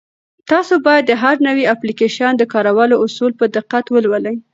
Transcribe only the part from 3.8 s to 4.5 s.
ولولئ.